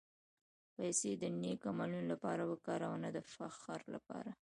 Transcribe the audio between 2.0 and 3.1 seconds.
لپاره وکاروه، نه